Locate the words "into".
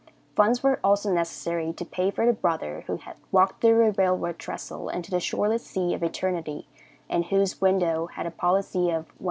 4.89-5.11